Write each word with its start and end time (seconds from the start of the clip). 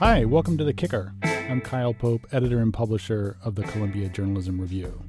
Hi, 0.00 0.24
welcome 0.24 0.56
to 0.56 0.64
The 0.64 0.72
Kicker. 0.72 1.12
I'm 1.22 1.60
Kyle 1.60 1.92
Pope, 1.92 2.26
editor 2.32 2.60
and 2.60 2.72
publisher 2.72 3.36
of 3.44 3.54
the 3.54 3.64
Columbia 3.64 4.08
Journalism 4.08 4.58
Review. 4.58 5.02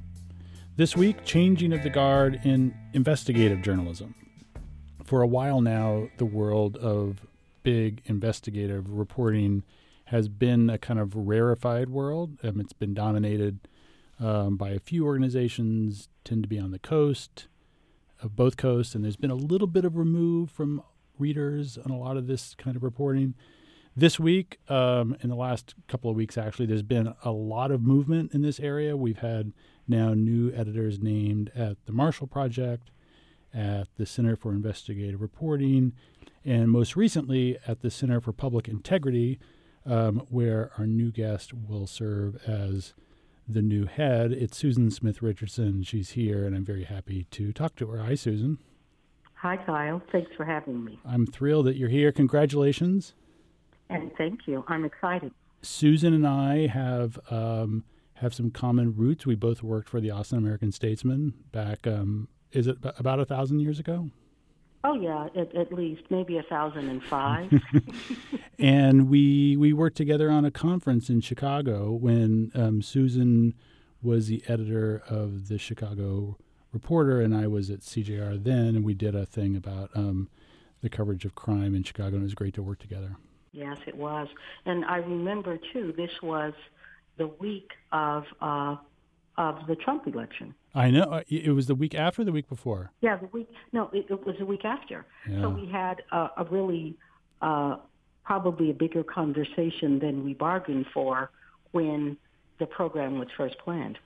This 0.76 0.98
week, 0.98 1.24
changing 1.24 1.72
of 1.72 1.82
the 1.82 1.90
guard 1.90 2.42
in 2.44 2.76
investigative 2.92 3.62
journalism. 3.62 4.16
For 5.06 5.22
a 5.22 5.28
while 5.28 5.62
now, 5.62 6.10
the 6.18 6.26
world 6.26 6.76
of 6.76 7.26
big 7.64 8.02
investigative 8.08 8.92
reporting 8.92 9.64
has 10.08 10.28
been 10.28 10.70
a 10.70 10.78
kind 10.78 11.00
of 11.00 11.16
rarefied 11.16 11.88
world. 11.88 12.38
Um, 12.44 12.60
it's 12.60 12.74
been 12.74 12.94
dominated 12.94 13.60
um, 14.20 14.58
by 14.58 14.72
a 14.72 14.80
few 14.80 15.06
organizations, 15.06 16.10
tend 16.26 16.44
to 16.44 16.50
be 16.50 16.60
on 16.60 16.72
the 16.72 16.80
coast, 16.80 17.48
of 18.22 18.36
both 18.36 18.58
coasts, 18.58 18.94
and 18.94 19.06
there's 19.06 19.16
been 19.16 19.32
a 19.32 19.36
little 19.36 19.68
bit 19.68 19.86
of 19.86 19.96
remove 19.96 20.52
from 20.52 20.84
readers 21.18 21.78
on 21.78 21.92
a 21.92 21.98
lot 21.98 22.18
of 22.18 22.28
this 22.28 22.54
kind 22.56 22.76
of 22.76 22.84
reporting. 22.84 23.36
This 23.96 24.18
week, 24.18 24.58
um, 24.70 25.18
in 25.20 25.30
the 25.30 25.36
last 25.36 25.76
couple 25.90 26.10
of 26.10 26.16
weeks, 26.16 26.38
actually, 26.38 26.66
there's 26.66 26.82
been 26.82 27.14
a 27.26 27.32
lot 27.32 27.72
of 27.72 27.82
movement 27.82 28.34
in 28.34 28.42
this 28.42 28.58
area. 28.60 28.96
We've 28.96 29.18
had 29.18 29.52
now 29.86 30.14
new 30.14 30.50
editors 30.54 31.00
named 31.00 31.52
at 31.56 31.86
the 31.86 31.92
Marshall 31.92 32.28
Project, 32.28 32.90
at 33.54 33.90
the 33.98 34.06
Center 34.06 34.38
for 34.38 34.54
Investigative 34.54 35.22
Reporting, 35.22 35.92
and 36.46 36.70
most 36.70 36.96
recently 36.96 37.58
at 37.68 37.82
the 37.82 37.92
Center 37.92 38.22
for 38.22 38.32
Public 38.32 38.70
Integrity, 38.70 39.40
um, 39.86 40.26
where 40.30 40.72
our 40.78 40.88
new 40.88 41.12
guest 41.12 41.54
will 41.54 41.86
serve 41.86 42.38
as 42.48 42.94
the 43.46 43.62
new 43.62 43.88
head. 43.88 44.32
It's 44.32 44.58
Susan 44.58 44.90
Smith 44.90 45.22
Richardson. 45.22 45.84
She's 45.84 46.12
here, 46.12 46.46
and 46.46 46.56
I'm 46.56 46.64
very 46.64 46.86
happy 46.86 47.26
to 47.32 47.52
talk 47.52 47.76
to 47.76 47.88
her. 47.88 48.04
Hi, 48.06 48.16
Susan. 48.16 48.58
Hi, 49.34 49.58
Kyle. 49.58 50.02
Thanks 50.14 50.32
for 50.38 50.46
having 50.46 50.86
me. 50.86 50.98
I'm 51.04 51.26
thrilled 51.26 51.66
that 51.66 51.76
you're 51.76 51.90
here. 51.90 52.14
Congratulations. 52.14 53.16
And 53.92 54.12
thank 54.18 54.48
you. 54.48 54.64
I'm 54.68 54.86
excited. 54.86 55.32
Susan 55.62 56.14
and 56.14 56.26
I 56.26 56.68
have 56.68 57.20
um, 57.30 57.84
have 58.16 58.34
some 58.34 58.52
common 58.52 58.96
roots. 58.96 59.26
We 59.26 59.36
both 59.36 59.62
worked 59.62 59.90
for 59.90 60.00
the 60.00 60.12
Austin 60.12 60.38
American 60.38 60.72
Statesman 60.72 61.34
back. 61.52 61.86
Um, 61.86 62.28
is 62.52 62.68
it 62.68 62.78
about 62.84 63.20
a 63.20 63.26
thousand 63.26 63.60
years 63.60 63.80
ago? 63.80 64.10
Oh 64.84 64.96
yeah, 64.96 65.28
at, 65.36 65.56
at 65.56 65.72
least 65.72 66.04
maybe 66.10 66.38
a 66.38 66.44
thousand 66.44 66.90
and 66.90 67.04
five. 67.04 67.52
and 68.60 69.10
we 69.10 69.56
we 69.58 69.74
worked 69.74 69.98
together 69.98 70.32
on 70.32 70.46
a 70.46 70.52
conference 70.52 71.10
in 71.10 71.22
Chicago 71.22 71.92
when 71.92 72.52
um, 72.56 72.82
Susan 72.82 73.54
was 74.02 74.28
the 74.28 74.44
editor 74.48 75.04
of 75.08 75.48
the 75.48 75.60
Chicago 75.60 76.38
Reporter, 76.74 77.22
and 77.22 77.36
I 77.36 77.48
was 77.48 77.70
at 77.70 77.82
CJR 77.82 78.44
then, 78.44 78.76
and 78.76 78.84
we 78.84 78.94
did 78.94 79.14
a 79.14 79.26
thing 79.26 79.56
about 79.56 79.92
um, 79.94 80.30
the 80.82 80.90
coverage 80.90 81.26
of 81.26 81.36
crime 81.36 81.76
in 81.76 81.84
Chicago, 81.84 82.16
and 82.16 82.22
it 82.22 82.24
was 82.24 82.34
great 82.34 82.56
to 82.56 82.64
work 82.64 82.80
together. 82.80 83.18
Yes, 83.54 83.78
it 83.86 83.96
was, 83.96 84.28
and 84.66 84.86
I 84.86 84.98
remember 84.98 85.60
too. 85.74 85.94
This 85.98 86.12
was 86.24 86.54
the 87.18 87.28
week 87.28 87.70
of 87.92 88.24
uh, 88.40 88.78
of 89.38 89.68
the 89.68 89.76
Trump 89.76 90.08
election. 90.08 90.54
I 90.74 90.90
know 90.90 91.04
uh, 91.04 91.22
it 91.28 91.54
was 91.54 91.68
the 91.68 91.76
week 91.76 91.94
after, 91.94 92.24
the 92.24 92.32
week 92.32 92.48
before. 92.48 92.92
Yeah, 93.02 93.18
the 93.18 93.28
week. 93.28 93.50
No, 93.74 93.90
it, 93.94 94.06
it 94.10 94.26
was 94.26 94.36
the 94.40 94.46
week 94.46 94.64
after. 94.64 95.06
Yeah. 95.30 95.42
So 95.42 95.50
we 95.50 95.68
had 95.68 96.02
a, 96.12 96.30
a 96.38 96.48
really 96.50 96.96
uh, 97.42 97.78
probably 98.24 98.70
a 98.70 98.74
bigger 98.74 99.04
conversation 99.04 100.00
than 100.00 100.24
we 100.24 100.34
bargained 100.34 100.86
for 100.94 101.32
when 101.72 102.18
the 102.60 102.66
program 102.66 103.20
was 103.20 103.28
first 103.36 103.58
planned. 103.58 103.98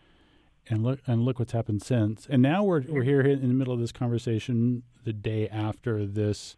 And 0.67 0.83
look, 0.83 0.99
and 1.05 1.23
look 1.23 1.38
what's 1.38 1.51
happened 1.51 1.83
since. 1.83 2.25
And 2.27 2.41
now 2.41 2.63
we're 2.63 2.81
we're 2.88 3.03
here 3.03 3.21
in 3.21 3.47
the 3.47 3.53
middle 3.53 3.73
of 3.73 3.79
this 3.79 3.91
conversation 3.91 4.81
the 5.03 5.13
day 5.13 5.47
after 5.49 6.07
this 6.07 6.55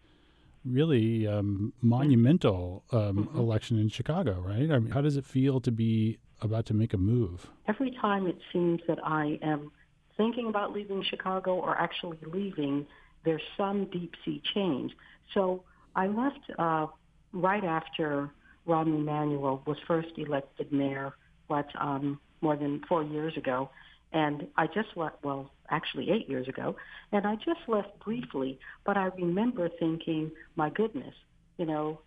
really 0.71 1.27
um, 1.27 1.73
monumental 1.81 2.83
um, 2.91 2.99
mm-hmm. 2.99 3.37
election 3.37 3.79
in 3.79 3.89
Chicago, 3.89 4.39
right? 4.39 4.71
I 4.71 4.79
mean, 4.79 4.91
how 4.91 5.01
does 5.01 5.17
it 5.17 5.25
feel 5.25 5.59
to 5.61 5.71
be 5.71 6.17
about 6.41 6.65
to 6.67 6.73
make 6.73 6.93
a 6.93 6.97
move? 6.97 7.47
Every 7.67 7.91
time 7.91 8.27
it 8.27 8.37
seems 8.51 8.81
that 8.87 8.99
I 9.03 9.39
am 9.41 9.71
thinking 10.17 10.47
about 10.47 10.73
leaving 10.73 11.03
Chicago 11.03 11.55
or 11.55 11.75
actually 11.77 12.17
leaving, 12.31 12.85
there's 13.23 13.41
some 13.55 13.85
deep 13.85 14.13
sea 14.23 14.41
change. 14.53 14.91
So 15.33 15.63
I 15.95 16.07
left 16.07 16.39
uh, 16.57 16.87
right 17.33 17.63
after 17.63 18.29
Rahm 18.67 18.95
Emanuel 18.95 19.61
was 19.65 19.77
first 19.87 20.09
elected 20.17 20.71
mayor, 20.71 21.13
what, 21.47 21.67
um, 21.79 22.19
more 22.41 22.55
than 22.55 22.81
four 22.87 23.03
years 23.03 23.35
ago. 23.37 23.69
And 24.11 24.47
I 24.55 24.67
just 24.67 24.89
left, 24.95 25.17
well, 25.23 25.51
actually 25.69 26.11
eight 26.11 26.29
years 26.29 26.47
ago, 26.47 26.75
and 27.11 27.25
I 27.25 27.35
just 27.35 27.61
left 27.67 27.99
briefly, 27.99 28.59
but 28.85 28.97
I 28.97 29.05
remember 29.17 29.69
thinking, 29.79 30.31
my 30.55 30.69
goodness, 30.69 31.13
you 31.57 31.65
know, 31.65 31.99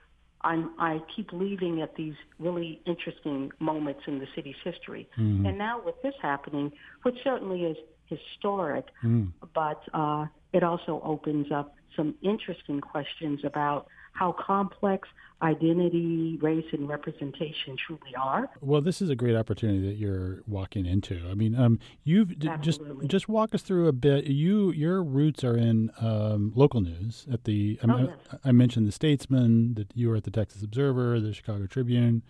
I'm, 0.43 0.71
I 0.79 1.01
keep 1.15 1.33
leaving 1.33 1.83
at 1.83 1.97
these 1.97 2.15
really 2.39 2.81
interesting 2.87 3.53
moments 3.59 4.03
in 4.07 4.19
the 4.19 4.27
city's 4.35 4.57
history. 4.65 5.09
Mm-hmm. 5.19 5.47
And 5.47 5.59
now 5.59 5.83
with 5.85 6.01
this 6.03 6.15
happening, 6.23 6.73
which 7.03 7.17
certainly 7.23 7.65
is 7.65 7.77
historic, 8.07 8.87
mm. 9.05 9.31
but 9.55 9.83
uh, 9.93 10.27
it 10.53 10.63
also 10.63 11.01
opens 11.05 11.53
up 11.53 11.77
some 11.97 12.15
interesting 12.23 12.81
questions 12.81 13.41
about 13.45 13.87
how 14.21 14.33
complex 14.33 15.09
identity, 15.43 16.39
race, 16.43 16.67
and 16.73 16.87
representation 16.87 17.75
truly 17.87 18.15
are. 18.15 18.51
Well, 18.61 18.83
this 18.83 19.01
is 19.01 19.09
a 19.09 19.17
great 19.17 19.35
opportunity 19.35 19.89
that 19.89 19.97
you're 19.97 20.43
walking 20.47 20.85
into. 20.85 21.27
I 21.31 21.33
mean, 21.33 21.59
um, 21.59 21.79
you've 22.05 22.39
d- 22.39 22.51
just 22.61 22.83
just 23.07 23.31
walk 23.31 23.55
us 23.55 23.63
through 23.63 23.89
a 23.89 23.93
bit. 23.93 24.27
You 24.27 24.73
your 24.73 25.03
roots 25.03 25.43
are 25.43 25.57
in 25.57 25.91
um, 25.99 26.53
local 26.55 26.83
news 26.83 27.27
at 27.33 27.45
the. 27.45 27.79
I, 27.83 27.91
oh, 27.91 27.99
yes. 27.99 28.39
I, 28.45 28.51
I, 28.51 28.53
mentioned 28.53 28.87
the 28.87 28.93
Statesman. 28.93 29.75
That 29.75 29.91
you 29.95 30.11
were 30.11 30.17
at 30.17 30.25
the 30.25 30.31
Texas 30.31 30.63
Observer, 30.63 31.19
the 31.19 31.33
Chicago 31.33 31.67
Tribune. 31.67 32.23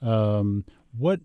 Um, 0.00 0.64
what 0.96 1.20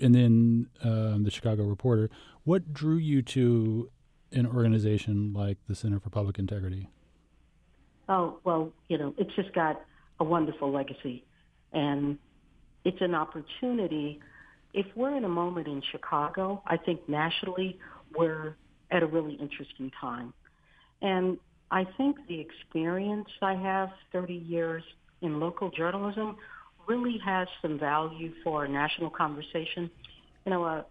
and 0.00 0.12
then 0.12 0.68
um, 0.82 1.22
the 1.22 1.30
Chicago 1.30 1.62
Reporter. 1.62 2.10
What 2.42 2.74
drew 2.74 2.96
you 2.96 3.22
to 3.22 3.90
an 4.32 4.46
organization 4.46 5.32
like 5.32 5.58
the 5.68 5.76
Center 5.76 6.00
for 6.00 6.10
Public 6.10 6.40
Integrity? 6.40 6.88
Oh 8.08 8.38
well, 8.44 8.72
you 8.88 8.98
know, 8.98 9.14
it's 9.18 9.34
just 9.34 9.52
got 9.54 9.80
a 10.20 10.24
wonderful 10.24 10.72
legacy, 10.72 11.24
and 11.72 12.18
it's 12.84 13.00
an 13.00 13.14
opportunity. 13.14 14.20
If 14.72 14.86
we're 14.94 15.16
in 15.16 15.24
a 15.24 15.28
moment 15.28 15.66
in 15.66 15.82
Chicago, 15.90 16.62
I 16.66 16.76
think 16.76 17.08
nationally 17.08 17.78
we're 18.16 18.56
at 18.90 19.02
a 19.02 19.06
really 19.06 19.34
interesting 19.34 19.90
time, 20.00 20.32
and 21.02 21.38
I 21.70 21.84
think 21.96 22.16
the 22.28 22.38
experience 22.38 23.28
I 23.42 23.54
have, 23.54 23.90
30 24.12 24.34
years 24.34 24.84
in 25.22 25.40
local 25.40 25.70
journalism, 25.70 26.36
really 26.86 27.18
has 27.24 27.48
some 27.60 27.78
value 27.78 28.32
for 28.44 28.64
a 28.64 28.68
national 28.68 29.10
conversation. 29.10 29.90
You 30.44 30.52
know, 30.52 30.64
uh, 30.64 30.82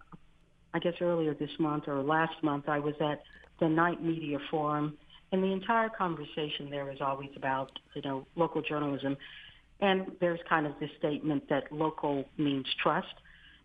I 0.74 0.80
guess 0.80 0.96
earlier 1.00 1.34
this 1.34 1.52
month 1.59 1.88
or 1.88 2.02
last 2.03 2.44
month, 2.44 2.68
I 2.68 2.80
was 2.80 2.96
at 3.00 3.24
the 3.62 3.70
Knight 3.70 4.03
Media 4.03 4.38
Forum, 4.52 4.97
and 5.35 5.44
the 5.44 5.51
entire 5.51 5.90
conversation 5.90 6.69
there 6.69 6.90
is 6.90 7.01
always 7.01 7.29
about, 7.35 7.69
you 7.94 8.01
know, 8.03 8.25
local 8.38 8.62
journalism. 8.62 9.18
And 9.81 10.13
there's 10.22 10.40
kind 10.47 10.66
of 10.66 10.72
this 10.79 10.90
statement 10.97 11.50
that 11.50 11.69
local 11.73 12.23
means 12.38 12.66
trust. 12.81 13.13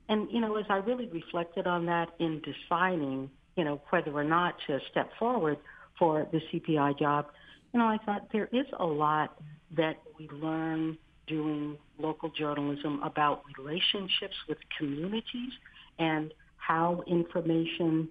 And, 0.08 0.28
you 0.32 0.40
know, 0.40 0.56
as 0.56 0.64
I 0.68 0.78
really 0.78 1.06
reflected 1.06 1.68
on 1.68 1.86
that 1.86 2.08
in 2.18 2.42
deciding, 2.42 3.30
you 3.54 3.62
know, 3.62 3.80
whether 3.90 4.10
or 4.10 4.24
not 4.24 4.56
to 4.66 4.80
step 4.90 5.10
forward 5.16 5.58
for 5.96 6.26
the 6.32 6.40
CPI 6.52 6.98
job, 6.98 7.26
you 7.72 7.78
know, 7.78 7.86
I 7.86 7.98
thought 8.04 8.26
there 8.32 8.48
is 8.52 8.66
a 8.80 8.84
lot 8.84 9.40
that 9.76 9.98
we 10.18 10.28
learn 10.30 10.98
doing 11.28 11.78
local 12.00 12.30
journalism 12.30 13.00
about 13.04 13.42
relationships 13.56 14.34
with 14.48 14.58
communities 14.76 15.52
and 16.00 16.32
how 16.56 17.04
information 17.06 18.08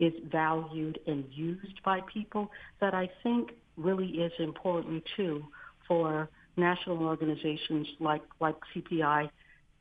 is 0.00 0.14
valued 0.32 0.98
and 1.06 1.24
used 1.30 1.80
by 1.84 2.00
people 2.12 2.50
that 2.80 2.94
I 2.94 3.08
think 3.22 3.52
really 3.76 4.08
is 4.08 4.32
important 4.38 5.04
too 5.16 5.44
for 5.86 6.28
national 6.56 7.02
organizations 7.04 7.86
like, 8.00 8.22
like 8.40 8.56
CPI 8.74 9.30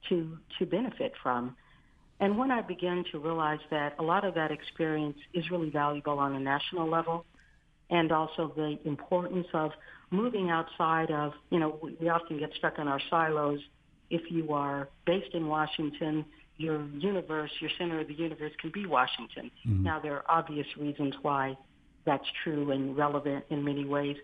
to, 0.10 0.38
to 0.60 0.66
benefit 0.66 1.13
from. 1.24 1.56
And 2.19 2.38
when 2.38 2.51
I 2.51 2.62
began 2.62 3.06
to 3.12 3.19
realize 3.19 3.60
that 3.71 3.95
a 3.98 4.04
lot 4.04 4.25
of 4.25 4.36
that 4.36 4.51
experience 4.51 5.18
is 5.33 5.50
really 5.50 5.69
valuable 5.69 6.19
on 6.19 6.36
a 6.36 6.39
national 6.39 6.89
level 6.89 7.25
and 7.89 8.12
also 8.12 8.51
the 8.56 8.77
importance 8.86 9.48
of 9.54 9.72
moving 10.12 10.50
outside 10.50 11.12
of, 11.12 11.33
you 11.50 11.60
know, 11.60 11.80
we 12.00 12.10
often 12.10 12.38
get 12.38 12.51
stuck 12.57 12.77
in 12.77 12.88
our 12.88 13.00
silos. 13.10 13.60
If 14.10 14.30
you 14.30 14.54
are 14.54 14.89
based 15.06 15.33
in 15.33 15.48
Washington, 15.48 16.25
your 16.60 16.86
universe, 16.90 17.50
your 17.62 17.72
center 17.78 18.02
of 18.02 18.08
the 18.08 18.14
universe 18.14 18.52
can 18.60 18.70
be 18.70 18.86
Washington. 18.86 19.50
Mm-hmm. 19.66 19.84
Now, 19.84 20.00
there 20.00 20.14
are 20.14 20.26
obvious 20.28 20.68
reasons 20.78 21.16
why 21.22 21.58
that's 22.06 22.26
true 22.44 22.72
and 22.72 22.96
relevant 22.98 23.46
in 23.50 23.64
many 23.64 23.86
ways, 23.86 24.18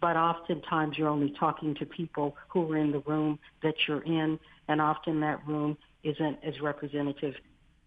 but 0.00 0.16
oftentimes 0.16 0.96
you're 0.96 1.08
only 1.08 1.34
talking 1.38 1.74
to 1.74 1.84
people 1.84 2.36
who 2.48 2.70
are 2.72 2.76
in 2.76 2.92
the 2.92 3.00
room 3.00 3.38
that 3.64 3.74
you're 3.86 4.04
in, 4.04 4.38
and 4.68 4.80
often 4.80 5.20
that 5.20 5.44
room 5.46 5.76
isn't 6.04 6.38
as 6.44 6.60
representative 6.60 7.34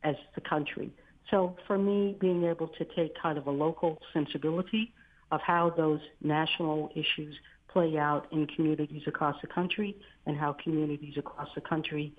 as 0.04 0.16
the 0.36 0.42
country. 0.42 0.92
So 1.32 1.56
for 1.66 1.78
me, 1.78 2.18
being 2.20 2.44
able 2.44 2.68
to 2.68 2.86
take 2.96 3.16
kind 3.20 3.38
of 3.38 3.48
a 3.48 3.52
local 3.52 3.98
sensibility 4.12 4.94
of 5.32 5.40
how 5.42 5.70
those 5.70 6.02
national 6.22 6.92
issues 6.96 7.34
play 7.70 7.98
out 7.98 8.28
in 8.32 8.46
communities 8.46 9.04
across 9.08 9.38
the 9.42 9.48
country 9.48 9.96
and 10.26 10.38
how 10.38 10.54
communities 10.62 11.16
across 11.18 11.48
the 11.56 11.62
country 11.62 12.14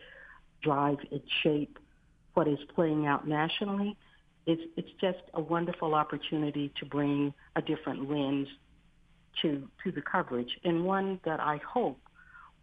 drive 0.65 0.99
and 1.11 1.21
shape 1.43 1.79
what 2.35 2.49
is 2.49 2.59
playing 2.75 3.07
out 3.07 3.29
nationally. 3.29 3.97
It's, 4.47 4.63
it's 4.77 4.91
just 5.01 5.23
a 5.35 5.41
wonderful 5.41 5.95
opportunity 5.95 6.73
to 6.81 6.87
bring 6.87 7.33
a 7.57 7.63
different 7.63 8.11
lens 8.11 8.49
to, 9.43 9.69
to 9.85 9.93
the 9.93 10.03
coverage 10.03 10.59
and 10.65 10.85
one 10.85 11.21
that 11.25 11.41
I 11.41 11.61
hope 11.67 12.01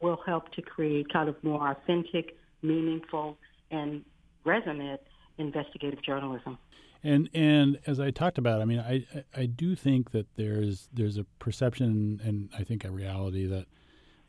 will 0.02 0.20
help 0.26 0.52
to 0.54 0.62
create 0.62 1.12
kind 1.14 1.30
of 1.30 1.42
more 1.44 1.72
authentic, 1.72 2.36
meaningful, 2.62 3.38
and 3.70 4.04
resonant 4.44 5.02
investigative 5.38 6.02
journalism. 6.04 6.58
And 7.04 7.30
and 7.34 7.80
as 7.88 8.00
I 8.00 8.12
talked 8.12 8.38
about, 8.38 8.62
I 8.62 8.66
mean, 8.66 8.80
I 8.80 9.06
I 9.36 9.48
do 9.48 9.76
think 9.76 10.12
that 10.12 10.28
there's 10.36 10.88
there's 10.94 11.18
a 11.18 11.24
perception 11.40 12.22
and 12.24 12.50
I 12.58 12.64
think 12.64 12.86
a 12.86 12.92
reality 12.92 13.48
that 13.48 13.66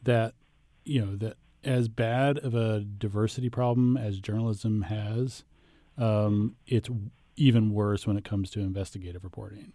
that 0.04 0.34
you 0.84 1.04
know 1.04 1.16
that 1.16 1.36
as 1.64 1.88
bad 1.88 2.38
of 2.38 2.54
a 2.54 2.80
diversity 2.80 3.48
problem 3.48 3.96
as 3.96 4.18
journalism 4.18 4.82
has, 4.82 5.44
um, 5.98 6.56
it's 6.66 6.88
even 7.36 7.72
worse 7.72 8.06
when 8.06 8.16
it 8.16 8.24
comes 8.24 8.50
to 8.50 8.60
investigative 8.60 9.24
reporting, 9.24 9.72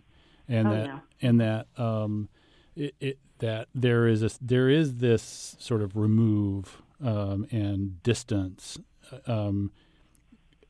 and 0.48 0.68
oh, 0.68 0.72
that 0.72 0.86
yeah. 0.86 1.00
and 1.22 1.42
that 1.42 1.68
um, 1.78 2.30
it, 2.76 2.96
it, 3.00 3.20
that 3.40 3.68
there 3.74 4.08
is 4.08 4.24
a, 4.24 4.30
there 4.42 4.70
is 4.70 4.96
this 4.96 5.56
sort 5.60 5.82
of 5.82 5.96
remove 5.96 6.82
um, 7.04 7.48
and 7.52 8.02
distance 8.04 8.78
uh, 9.12 9.32
um, 9.32 9.72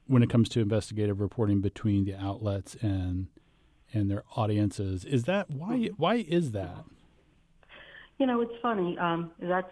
when 0.08 0.24
it 0.24 0.30
comes 0.30 0.50
to 0.50 0.60
investigative 0.60 1.20
reporting 1.20 1.62
between 1.62 2.06
the 2.06 2.16
outlets 2.16 2.76
and 2.82 3.28
and 3.94 4.12
their 4.12 4.24
audiences. 4.36 5.06
Is 5.06 5.24
that 5.24 5.50
why? 5.50 5.90
Why 5.98 6.16
is 6.16 6.52
that? 6.52 6.86
You 8.18 8.26
know, 8.26 8.42
it's 8.42 8.54
funny. 8.62 8.98
Um, 8.98 9.32
that's 9.40 9.72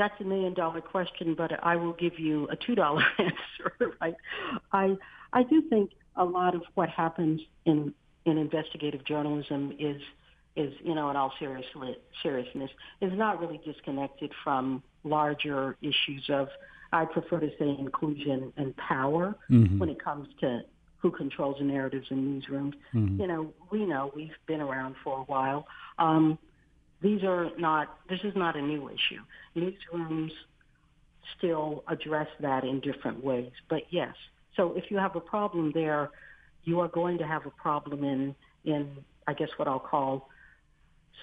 that's 0.00 0.18
a 0.18 0.24
million 0.24 0.54
dollar 0.54 0.80
question, 0.80 1.34
but 1.34 1.62
I 1.62 1.76
will 1.76 1.92
give 1.92 2.18
you 2.18 2.48
a 2.48 2.56
two 2.56 2.74
dollar 2.74 3.04
answer. 3.18 3.94
Right? 4.00 4.16
I 4.72 4.96
I 5.32 5.42
do 5.42 5.60
think 5.68 5.90
a 6.16 6.24
lot 6.24 6.54
of 6.54 6.62
what 6.74 6.88
happens 6.88 7.42
in 7.66 7.94
in 8.24 8.38
investigative 8.38 9.04
journalism 9.04 9.74
is 9.78 10.00
is 10.56 10.72
you 10.82 10.94
know 10.94 11.10
in 11.10 11.16
all 11.16 11.32
seriousness 11.38 11.96
seriousness 12.22 12.70
is 13.02 13.12
not 13.12 13.40
really 13.40 13.60
disconnected 13.62 14.32
from 14.42 14.82
larger 15.04 15.76
issues 15.82 16.30
of 16.30 16.48
I 16.92 17.04
prefer 17.04 17.38
to 17.40 17.50
say 17.58 17.68
inclusion 17.78 18.54
and 18.56 18.74
power 18.76 19.36
mm-hmm. 19.50 19.78
when 19.78 19.90
it 19.90 20.02
comes 20.02 20.28
to 20.40 20.62
who 20.96 21.10
controls 21.10 21.56
the 21.58 21.64
narratives 21.64 22.06
in 22.10 22.18
newsrooms. 22.40 22.74
Mm-hmm. 22.94 23.20
You 23.20 23.26
know, 23.26 23.52
we 23.70 23.86
know 23.86 24.12
we've 24.14 24.36
been 24.46 24.60
around 24.60 24.96
for 25.04 25.18
a 25.18 25.22
while. 25.22 25.66
Um, 25.98 26.38
these 27.02 27.22
are 27.24 27.50
not. 27.58 27.96
This 28.08 28.20
is 28.24 28.34
not 28.36 28.56
a 28.56 28.62
new 28.62 28.88
issue. 28.88 29.22
Newsrooms 29.56 30.30
still 31.38 31.84
address 31.88 32.28
that 32.40 32.64
in 32.64 32.80
different 32.80 33.24
ways. 33.24 33.52
But 33.68 33.82
yes, 33.90 34.14
so 34.56 34.74
if 34.76 34.84
you 34.90 34.98
have 34.98 35.16
a 35.16 35.20
problem 35.20 35.72
there, 35.72 36.10
you 36.64 36.80
are 36.80 36.88
going 36.88 37.18
to 37.18 37.26
have 37.26 37.46
a 37.46 37.50
problem 37.50 38.04
in 38.04 38.34
in 38.64 38.88
I 39.26 39.34
guess 39.34 39.48
what 39.56 39.68
I'll 39.68 39.78
call 39.78 40.28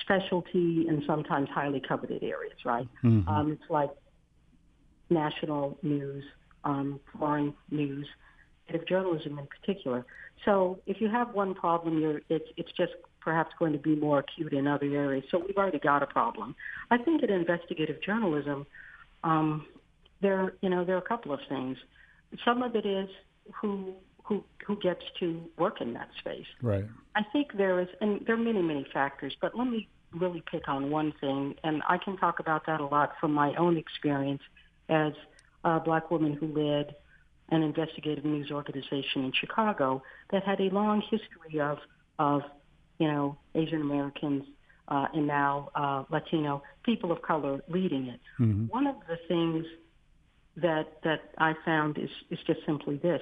specialty 0.01 0.85
and 0.87 1.03
sometimes 1.05 1.49
highly 1.49 1.81
coveted 1.87 2.23
areas, 2.23 2.57
right? 2.65 2.87
Mm-hmm. 3.03 3.27
Um, 3.27 3.51
it's 3.51 3.69
like 3.69 3.89
national 5.09 5.77
news, 5.81 6.23
um, 6.63 6.99
foreign 7.17 7.53
news, 7.71 8.07
and 8.69 8.81
journalism 8.87 9.39
in 9.39 9.47
particular. 9.47 10.05
So 10.45 10.79
if 10.85 11.01
you 11.01 11.09
have 11.09 11.33
one 11.33 11.55
problem, 11.55 11.99
you're, 11.99 12.21
it's, 12.29 12.47
it's 12.57 12.71
just 12.77 12.93
perhaps 13.27 13.53
going 13.59 13.73
to 13.73 13.77
be 13.77 13.93
more 13.93 14.19
acute 14.19 14.53
in 14.53 14.67
other 14.67 14.85
areas. 14.85 15.25
So 15.29 15.37
we've 15.45 15.57
already 15.57 15.79
got 15.79 16.01
a 16.01 16.07
problem. 16.07 16.55
I 16.89 16.97
think 16.97 17.21
in 17.23 17.29
investigative 17.29 18.01
journalism, 18.01 18.65
um, 19.25 19.65
there, 20.21 20.53
you 20.61 20.69
know, 20.69 20.85
there 20.85 20.95
are 20.95 20.99
a 20.99 21.09
couple 21.13 21.33
of 21.33 21.41
things. 21.49 21.77
Some 22.45 22.63
of 22.63 22.73
it 22.73 22.85
is 22.85 23.09
who 23.53 23.93
who 24.23 24.45
who 24.65 24.77
gets 24.77 25.03
to 25.19 25.41
work 25.57 25.81
in 25.81 25.93
that 25.95 26.07
space. 26.19 26.45
Right. 26.61 26.85
I 27.17 27.23
think 27.33 27.57
there 27.57 27.81
is, 27.81 27.89
and 27.99 28.25
there 28.25 28.35
are 28.35 28.45
many 28.51 28.61
many 28.61 28.85
factors, 28.93 29.35
but 29.41 29.57
let 29.57 29.67
me 29.67 29.89
really 30.13 30.41
pick 30.49 30.69
on 30.69 30.89
one 30.89 31.13
thing, 31.19 31.55
and 31.65 31.83
I 31.89 31.97
can 31.97 32.15
talk 32.15 32.39
about 32.39 32.65
that 32.67 32.79
a 32.79 32.85
lot 32.85 33.11
from 33.19 33.33
my 33.33 33.53
own 33.55 33.75
experience 33.75 34.41
as 34.87 35.11
a 35.65 35.81
black 35.81 36.09
woman 36.11 36.31
who 36.31 36.47
led 36.47 36.95
an 37.49 37.61
investigative 37.61 38.23
news 38.23 38.51
organization 38.51 39.25
in 39.25 39.33
Chicago 39.33 40.01
that 40.31 40.43
had 40.43 40.61
a 40.61 40.69
long 40.69 41.01
history 41.01 41.59
of 41.59 41.79
of 42.19 42.41
you 42.99 43.07
know 43.07 43.37
Asian 43.55 43.81
Americans 43.81 44.43
uh, 44.87 45.07
and 45.13 45.27
now 45.27 45.69
uh, 45.75 46.03
Latino 46.09 46.63
people 46.83 47.11
of 47.11 47.21
color 47.21 47.61
leading 47.69 48.07
it. 48.07 48.19
Mm-hmm. 48.39 48.65
One 48.67 48.87
of 48.87 48.95
the 49.07 49.17
things 49.27 49.65
that 50.55 51.01
that 51.03 51.31
I 51.37 51.53
found 51.65 51.97
is 51.97 52.09
is 52.29 52.39
just 52.47 52.59
simply 52.65 52.97
this: 52.97 53.21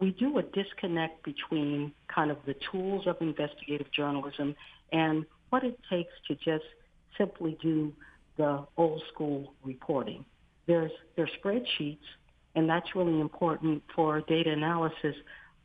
we 0.00 0.10
do 0.10 0.38
a 0.38 0.42
disconnect 0.42 1.24
between 1.24 1.92
kind 2.08 2.30
of 2.30 2.38
the 2.46 2.54
tools 2.70 3.06
of 3.06 3.16
investigative 3.20 3.90
journalism 3.92 4.54
and 4.92 5.24
what 5.50 5.64
it 5.64 5.78
takes 5.90 6.12
to 6.28 6.34
just 6.34 6.64
simply 7.16 7.56
do 7.62 7.92
the 8.36 8.64
old 8.76 9.02
school 9.12 9.54
reporting. 9.62 10.24
There's 10.66 10.90
there's 11.16 11.30
spreadsheets, 11.42 11.98
and 12.54 12.68
that's 12.68 12.94
really 12.94 13.20
important 13.20 13.82
for 13.94 14.20
data 14.22 14.50
analysis. 14.50 15.14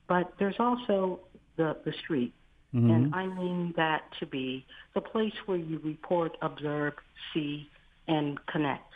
But 0.07 0.33
there's 0.39 0.59
also 0.59 1.21
the 1.57 1.77
the 1.85 1.93
street, 2.03 2.33
mm-hmm. 2.73 2.89
and 2.89 3.15
I 3.15 3.25
mean 3.27 3.73
that 3.77 4.03
to 4.19 4.25
be 4.25 4.65
the 4.95 5.01
place 5.01 5.33
where 5.45 5.57
you 5.57 5.79
report, 5.83 6.37
observe, 6.41 6.93
see, 7.33 7.69
and 8.07 8.37
connect. 8.47 8.93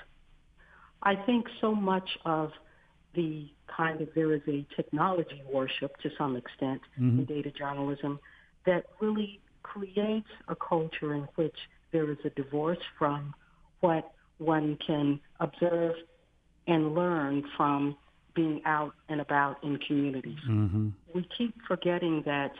I 1.01 1.15
think 1.15 1.45
so 1.59 1.75
much 1.75 2.09
of 2.25 2.51
the 3.13 3.47
kind 3.75 4.01
of 4.01 4.09
there 4.15 4.33
is 4.33 4.41
a 4.47 4.65
technology 4.75 5.41
worship 5.51 5.95
to 6.01 6.09
some 6.17 6.35
extent 6.35 6.81
mm-hmm. 6.99 7.19
in 7.19 7.25
data 7.25 7.51
journalism 7.51 8.19
that 8.65 8.85
really 8.99 9.39
creates 9.61 10.29
a 10.47 10.55
culture 10.55 11.13
in 11.13 11.27
which 11.35 11.55
there 11.91 12.09
is 12.11 12.17
a 12.25 12.29
divorce 12.31 12.79
from 12.97 13.33
what 13.81 14.13
one 14.37 14.77
can 14.85 15.19
observe 15.39 15.95
and 16.67 16.95
learn 16.95 17.43
from 17.55 17.95
being 18.35 18.61
out 18.65 18.93
and 19.09 19.21
about 19.21 19.63
in 19.63 19.77
communities. 19.77 20.39
Mm-hmm. 20.49 20.89
We 21.13 21.27
keep 21.37 21.55
forgetting 21.67 22.23
that, 22.25 22.51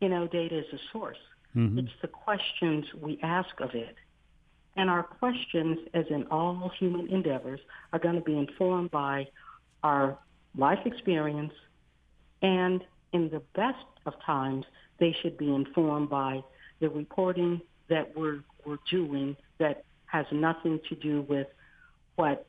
you 0.00 0.08
know, 0.08 0.26
data 0.26 0.58
is 0.58 0.66
a 0.72 0.78
source. 0.92 1.18
Mm-hmm. 1.56 1.80
It's 1.80 1.88
the 2.02 2.08
questions 2.08 2.84
we 3.00 3.18
ask 3.22 3.60
of 3.60 3.74
it. 3.74 3.96
And 4.76 4.88
our 4.88 5.02
questions, 5.02 5.78
as 5.94 6.04
in 6.10 6.24
all 6.30 6.70
human 6.78 7.08
endeavors, 7.08 7.60
are 7.92 7.98
going 7.98 8.14
to 8.14 8.20
be 8.20 8.36
informed 8.38 8.90
by 8.90 9.28
our 9.82 10.18
life 10.56 10.78
experience 10.86 11.52
and 12.42 12.82
in 13.12 13.28
the 13.30 13.42
best 13.54 13.84
of 14.06 14.14
times, 14.24 14.64
they 14.98 15.14
should 15.20 15.36
be 15.36 15.52
informed 15.52 16.08
by 16.08 16.42
the 16.80 16.88
reporting 16.88 17.60
that 17.88 18.16
we're, 18.16 18.40
we're 18.64 18.78
doing 18.90 19.36
that 19.58 19.84
has 20.06 20.26
nothing 20.32 20.80
to 20.88 20.94
do 20.96 21.22
with 21.22 21.46
what 22.16 22.46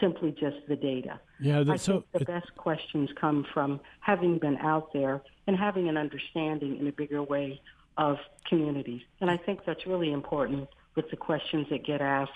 simply 0.00 0.32
just 0.32 0.56
the 0.68 0.76
data. 0.76 1.20
Yeah, 1.40 1.64
I 1.68 1.76
so. 1.76 1.92
think 1.92 2.04
the 2.12 2.24
best 2.24 2.54
questions 2.56 3.10
come 3.20 3.44
from 3.52 3.80
having 4.00 4.38
been 4.38 4.56
out 4.58 4.92
there 4.92 5.22
and 5.46 5.56
having 5.56 5.88
an 5.88 5.96
understanding 5.96 6.78
in 6.78 6.86
a 6.86 6.92
bigger 6.92 7.22
way 7.22 7.60
of 7.96 8.16
communities. 8.48 9.02
And 9.20 9.30
I 9.30 9.36
think 9.36 9.60
that's 9.64 9.86
really 9.86 10.12
important 10.12 10.68
with 10.94 11.10
the 11.10 11.16
questions 11.16 11.66
that 11.70 11.84
get 11.84 12.00
asked 12.00 12.32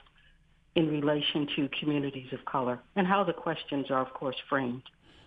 in 0.74 0.88
relation 0.88 1.48
to 1.56 1.68
communities 1.80 2.32
of 2.32 2.44
color 2.44 2.80
and 2.96 3.06
how 3.06 3.24
the 3.24 3.32
questions 3.32 3.90
are, 3.90 4.00
of 4.00 4.12
course, 4.12 4.36
framed. 4.48 4.82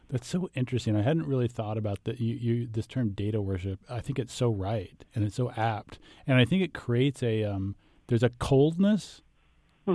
That's 0.09 0.27
so 0.27 0.49
interesting. 0.55 0.95
I 0.95 1.03
hadn't 1.03 1.27
really 1.27 1.47
thought 1.47 1.77
about 1.77 2.03
that. 2.05 2.19
You, 2.19 2.35
you, 2.35 2.67
this 2.67 2.87
term 2.87 3.09
data 3.09 3.41
worship. 3.41 3.79
I 3.89 3.99
think 3.99 4.17
it's 4.17 4.33
so 4.33 4.49
right 4.49 5.03
and 5.13 5.23
it's 5.23 5.35
so 5.35 5.51
apt, 5.55 5.99
and 6.25 6.37
I 6.37 6.45
think 6.45 6.63
it 6.63 6.73
creates 6.73 7.21
a 7.21 7.43
um, 7.43 7.75
there's 8.07 8.23
a 8.23 8.29
coldness 8.29 9.21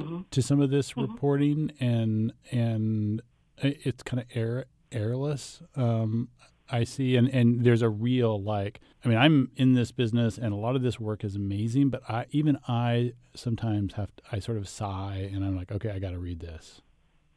hmm 0.01 0.21
to 0.31 0.43
some 0.43 0.61
of 0.61 0.71
this 0.71 0.93
Mhm. 0.93 1.03
reporting, 1.03 1.73
and 1.81 2.33
and 2.51 3.23
it's 3.59 4.03
kind 4.03 4.21
of 4.21 4.27
air 4.35 4.67
airless. 4.93 5.63
Um, 5.77 6.29
I 6.71 6.85
see, 6.85 7.17
and 7.17 7.29
and 7.29 7.65
there's 7.65 7.83
a 7.83 7.89
real 7.91 8.43
like. 8.43 8.81
I 9.05 9.09
mean, 9.09 9.19
I'm 9.19 9.51
in 9.57 9.75
this 9.75 9.93
business, 9.93 10.39
and 10.39 10.53
a 10.53 10.57
lot 10.57 10.77
of 10.77 10.83
this 10.83 10.99
work 10.99 11.23
is 11.25 11.37
amazing, 11.37 11.91
but 11.91 12.03
I 12.09 12.27
even 12.31 12.59
I 12.67 13.13
sometimes 13.35 13.95
have 13.95 14.15
to, 14.17 14.23
I 14.33 14.39
sort 14.39 14.57
of 14.59 14.69
sigh, 14.69 15.29
and 15.33 15.45
I'm 15.45 15.57
like, 15.57 15.71
okay, 15.71 15.91
I 15.91 15.99
got 15.99 16.11
to 16.11 16.19
read 16.19 16.41
this. 16.41 16.81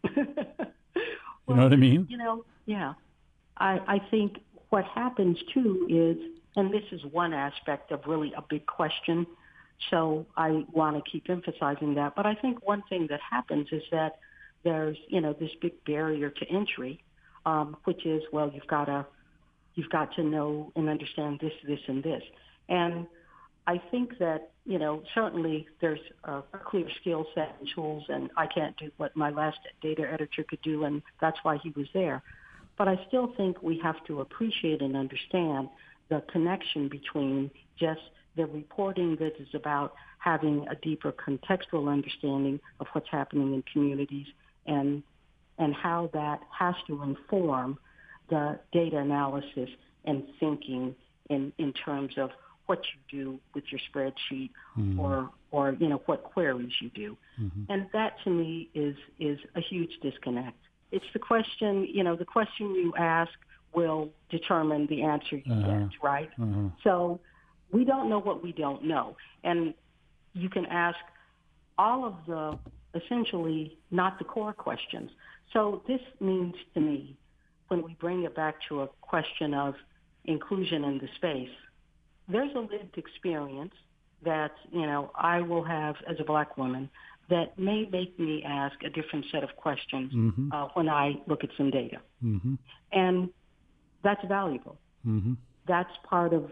You 1.50 1.56
know 1.56 1.64
what 1.64 1.72
I 1.72 1.78
mean? 1.78 2.08
You 2.10 2.18
know, 2.18 2.44
yeah. 2.66 2.94
I, 3.58 3.80
I 3.88 4.00
think 4.12 4.40
what 4.70 4.84
happens 4.84 5.38
too 5.54 5.88
is, 5.90 6.18
and 6.58 6.74
this 6.74 6.84
is 6.92 7.06
one 7.06 7.34
aspect 7.34 7.92
of 7.94 8.02
really 8.06 8.34
a 8.36 8.42
big 8.50 8.66
question, 8.66 9.26
so 9.90 10.26
I 10.36 10.66
want 10.72 11.04
to 11.04 11.10
keep 11.10 11.30
emphasizing 11.30 11.96
that. 11.96 12.16
But 12.16 12.26
I 12.26 12.36
think 12.36 12.66
one 12.66 12.84
thing 12.90 13.08
that 13.10 13.20
happens 13.22 13.68
is 13.72 13.84
that 13.92 14.20
there's, 14.64 14.98
you 15.08 15.22
know, 15.22 15.34
this 15.34 15.52
big 15.62 15.84
barrier 15.86 16.30
to 16.30 16.46
entry, 16.50 17.02
um, 17.46 17.78
which 17.86 18.06
is, 18.06 18.24
well, 18.32 18.52
you've 18.54 18.68
got 18.68 18.86
to, 18.86 19.06
you've 19.76 19.90
got 19.90 20.14
to 20.16 20.24
know 20.24 20.72
and 20.76 20.90
understand 20.90 21.40
this, 21.42 21.54
this, 21.66 21.80
and 21.88 22.04
this. 22.04 22.24
And 22.68 23.08
I 23.68 23.82
think 23.92 24.18
that 24.18 24.52
you 24.68 24.78
know, 24.78 25.02
certainly 25.16 25.66
there's 25.80 26.02
a, 26.26 26.40
a 26.40 26.58
clear 26.66 26.88
skill 27.00 27.26
set 27.34 27.56
and 27.60 27.70
tools, 27.74 28.04
and 28.10 28.30
I 28.36 28.48
can't 28.48 28.76
do 28.76 28.92
what 28.98 29.16
my 29.16 29.30
last 29.30 29.60
data 29.82 30.06
editor 30.12 30.44
could 30.44 30.62
do, 30.62 30.84
and 30.84 31.02
that's 31.22 31.38
why 31.44 31.58
he 31.64 31.70
was 31.70 31.88
there. 31.94 32.22
But 32.78 32.90
I 32.90 33.00
still 33.08 33.34
think 33.38 33.64
we 33.64 33.80
have 33.80 34.04
to 34.08 34.20
appreciate 34.20 34.82
and 34.82 34.98
understand 34.98 35.70
the 36.10 36.22
connection 36.32 36.90
between 36.90 37.50
just 37.80 38.02
the 38.38 38.46
reporting 38.46 39.18
that 39.18 39.34
is 39.40 39.50
about 39.54 39.94
having 40.20 40.66
a 40.70 40.76
deeper 40.76 41.12
contextual 41.12 41.92
understanding 41.92 42.60
of 42.80 42.88
what's 42.94 43.10
happening 43.10 43.54
in 43.54 43.64
communities 43.74 44.28
and 44.66 45.04
and 45.60 45.74
how 45.74 46.10
that 46.14 46.40
has 46.58 46.76
to 46.86 47.02
inform 47.02 47.78
the 48.30 48.60
data 48.72 48.98
analysis 48.98 49.70
and 50.06 50.24
thinking 50.40 50.96
in, 51.32 51.52
in 51.58 51.74
terms 51.74 52.14
of 52.18 52.30
what 52.68 52.80
you 52.94 53.20
do 53.24 53.40
with 53.56 53.64
your 53.72 53.80
spreadsheet 53.90 54.52
mm-hmm. 54.78 55.00
or 55.00 55.30
or 55.52 55.76
you 55.80 55.88
know 55.88 56.02
what 56.06 56.24
queries 56.24 56.74
you 56.82 56.90
do. 56.90 57.18
Mm-hmm. 57.42 57.72
And 57.72 57.88
that 57.94 58.18
to 58.24 58.30
me 58.30 58.70
is 58.74 58.96
is 59.20 59.40
a 59.56 59.62
huge 59.62 59.92
disconnect. 60.02 60.58
It's 60.92 61.06
the 61.12 61.20
question, 61.20 61.88
you 61.92 62.04
know, 62.04 62.16
the 62.16 62.26
question 62.26 62.76
you 62.76 62.94
ask 62.98 63.32
will 63.74 64.10
determine 64.30 64.88
the 64.88 65.04
answer 65.04 65.38
you 65.38 65.54
uh-huh. 65.54 65.80
get, 65.80 65.90
right? 66.02 66.30
Uh-huh. 66.42 66.70
So 66.84 67.20
we 67.72 67.84
don't 67.84 68.10
know 68.10 68.20
what 68.20 68.44
we 68.44 68.52
don't 68.52 68.84
know. 68.84 69.16
And 69.44 69.74
you 70.34 70.50
can 70.50 70.66
ask 70.68 70.98
all 71.78 72.06
of 72.06 72.16
the 72.28 72.58
essentially 72.96 73.78
not 73.92 74.18
the 74.18 74.26
core 74.26 74.54
questions. 74.54 75.12
So 75.54 75.82
this 75.88 76.02
means 76.20 76.56
to 76.74 76.80
me, 76.80 77.18
when 77.68 77.84
we 77.84 77.96
bring 78.00 78.24
it 78.24 78.36
back 78.36 78.56
to 78.70 78.82
a 78.82 78.88
question 79.02 79.54
of 79.54 79.76
inclusion 80.26 80.84
in 80.84 80.98
the 80.98 81.08
space, 81.16 81.56
there's 82.28 82.54
a 82.56 82.60
lived 82.60 82.98
experience 82.98 83.74
that, 84.24 84.52
you 84.72 84.82
know, 84.82 85.12
I 85.16 85.42
will 85.42 85.64
have 85.64 85.96
as 86.10 86.18
a 86.20 86.24
black 86.24 86.58
woman 86.58 86.90
that 87.30 87.58
may 87.60 87.88
make 87.92 88.18
me 88.20 88.44
ask 88.44 88.76
a 88.84 88.90
different 88.90 89.26
set 89.32 89.44
of 89.44 89.56
questions 89.58 90.12
mm-hmm. 90.14 90.52
uh, 90.52 90.68
when 90.74 90.88
I 90.90 91.16
look 91.28 91.44
at 91.44 91.50
some 91.58 91.70
data. 91.70 91.98
Mm-hmm. 92.24 92.56
And 92.94 93.30
that's 94.04 94.26
valuable. 94.28 94.78
Mm-hmm. 95.06 95.34
That's 95.68 95.92
part 96.10 96.34
of 96.34 96.50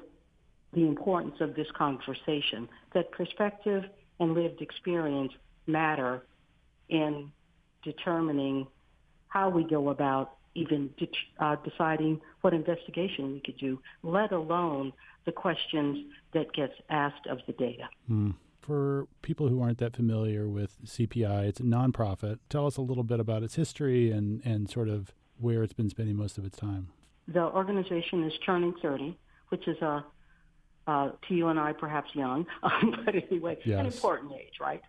the 0.75 0.81
importance 0.81 1.35
of 1.39 1.55
this 1.55 1.67
conversation, 1.75 2.67
that 2.93 3.11
perspective 3.11 3.83
and 4.19 4.33
lived 4.33 4.61
experience 4.61 5.31
matter 5.65 6.21
in 6.89 7.31
determining 7.83 8.67
how 9.29 9.49
we 9.49 9.63
go 9.63 9.89
about 9.89 10.37
even 10.53 10.89
de- 10.97 11.09
uh, 11.39 11.55
deciding 11.63 12.21
what 12.41 12.53
investigation 12.53 13.33
we 13.33 13.41
could 13.41 13.57
do, 13.57 13.79
let 14.03 14.31
alone 14.31 14.93
the 15.25 15.31
questions 15.31 16.05
that 16.33 16.53
gets 16.53 16.73
asked 16.89 17.25
of 17.27 17.39
the 17.47 17.53
data. 17.53 17.89
Mm. 18.09 18.35
For 18.61 19.07
people 19.21 19.47
who 19.47 19.61
aren't 19.61 19.77
that 19.77 19.95
familiar 19.95 20.47
with 20.47 20.77
CPI, 20.85 21.47
it's 21.47 21.59
a 21.59 21.63
nonprofit. 21.63 22.39
Tell 22.49 22.65
us 22.65 22.77
a 22.77 22.81
little 22.81 23.03
bit 23.03 23.19
about 23.19 23.43
its 23.43 23.55
history 23.55 24.11
and, 24.11 24.41
and 24.43 24.69
sort 24.69 24.89
of 24.89 25.13
where 25.37 25.61
it's 25.61 25.73
been 25.73 25.89
spending 25.89 26.15
most 26.15 26.37
of 26.37 26.45
its 26.45 26.57
time. 26.57 26.87
The 27.27 27.43
organization 27.43 28.23
is 28.23 28.33
turning 28.45 28.73
30, 28.81 29.17
which 29.49 29.67
is 29.67 29.79
a 29.81 30.03
uh, 30.87 31.11
to 31.27 31.33
you 31.33 31.47
and 31.47 31.59
I 31.59 31.73
perhaps 31.73 32.09
young, 32.13 32.45
um, 32.63 32.95
but 33.05 33.15
anyway, 33.15 33.57
yes. 33.65 33.79
an 33.79 33.85
important 33.85 34.33
age, 34.33 34.59
right? 34.59 34.81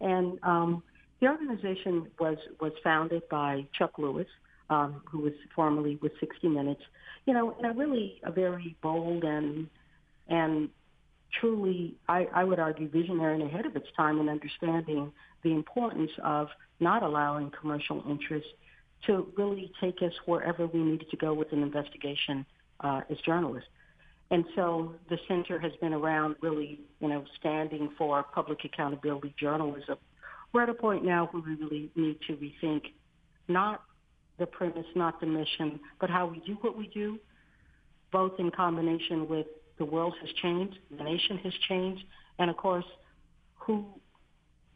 And 0.00 0.38
um, 0.42 0.82
the 1.20 1.28
organization 1.28 2.08
was 2.18 2.38
was 2.60 2.72
founded 2.82 3.28
by 3.28 3.66
Chuck 3.72 3.98
Lewis, 3.98 4.28
um, 4.70 5.02
who 5.10 5.20
was 5.20 5.32
formerly 5.54 5.96
with 5.96 6.12
60 6.20 6.48
Minutes. 6.48 6.82
You 7.26 7.34
know, 7.34 7.56
in 7.58 7.64
a 7.64 7.72
really 7.72 8.20
a 8.22 8.32
very 8.32 8.76
bold 8.82 9.24
and 9.24 9.68
and 10.28 10.70
truly, 11.40 11.96
I, 12.08 12.28
I 12.32 12.44
would 12.44 12.58
argue, 12.58 12.88
visionary 12.88 13.34
and 13.34 13.42
ahead 13.42 13.66
of 13.66 13.76
its 13.76 13.88
time 13.96 14.20
in 14.20 14.28
understanding 14.28 15.12
the 15.42 15.50
importance 15.50 16.10
of 16.22 16.48
not 16.80 17.02
allowing 17.02 17.50
commercial 17.50 18.02
interests 18.08 18.48
to 19.06 19.26
really 19.36 19.70
take 19.80 20.00
us 20.02 20.12
wherever 20.26 20.66
we 20.66 20.82
needed 20.82 21.10
to 21.10 21.16
go 21.16 21.34
with 21.34 21.52
an 21.52 21.62
investigation 21.62 22.46
uh, 22.80 23.02
as 23.10 23.18
journalists. 23.18 23.68
And 24.30 24.44
so 24.54 24.94
the 25.10 25.18
center 25.28 25.58
has 25.58 25.72
been 25.80 25.92
around 25.92 26.36
really, 26.40 26.80
you 27.00 27.08
know, 27.08 27.24
standing 27.38 27.90
for 27.96 28.22
public 28.22 28.64
accountability 28.64 29.34
journalism. 29.38 29.96
We're 30.52 30.62
at 30.62 30.68
a 30.68 30.74
point 30.74 31.04
now 31.04 31.28
where 31.30 31.42
we 31.42 31.54
really 31.56 31.90
need 31.94 32.18
to 32.26 32.36
rethink 32.36 32.82
not 33.48 33.82
the 34.38 34.46
premise, 34.46 34.86
not 34.94 35.20
the 35.20 35.26
mission, 35.26 35.78
but 36.00 36.10
how 36.10 36.26
we 36.26 36.40
do 36.40 36.54
what 36.60 36.76
we 36.76 36.88
do, 36.88 37.18
both 38.12 38.32
in 38.38 38.50
combination 38.50 39.28
with 39.28 39.46
the 39.78 39.84
world 39.84 40.14
has 40.20 40.30
changed, 40.42 40.78
the 40.96 41.02
nation 41.02 41.38
has 41.38 41.52
changed, 41.68 42.04
and 42.38 42.48
of 42.50 42.56
course, 42.56 42.84
who 43.56 43.84